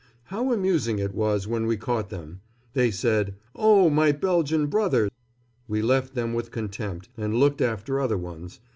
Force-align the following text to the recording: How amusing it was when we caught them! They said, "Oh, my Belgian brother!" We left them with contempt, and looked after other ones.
How 0.23 0.51
amusing 0.51 0.97
it 0.97 1.13
was 1.13 1.45
when 1.47 1.67
we 1.67 1.77
caught 1.77 2.09
them! 2.09 2.41
They 2.73 2.89
said, 2.89 3.35
"Oh, 3.55 3.87
my 3.87 4.11
Belgian 4.11 4.65
brother!" 4.65 5.11
We 5.67 5.83
left 5.83 6.15
them 6.15 6.33
with 6.33 6.49
contempt, 6.49 7.09
and 7.17 7.35
looked 7.35 7.61
after 7.61 7.99
other 7.99 8.17
ones. 8.17 8.61